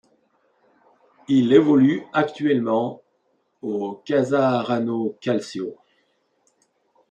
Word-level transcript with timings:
Il 1.27 1.53
évolue 1.53 2.07
actuellement 2.11 3.03
au 3.61 4.01
Casarano 4.03 5.15
Calcio. 5.21 5.75